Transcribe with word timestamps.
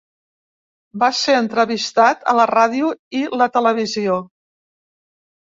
Va 1.03 1.09
ser 1.17 1.35
entrevistat 1.39 2.25
a 2.33 2.35
la 2.39 2.47
ràdio 2.53 2.91
i 3.21 3.23
la 3.43 3.49
televisió. 3.59 4.19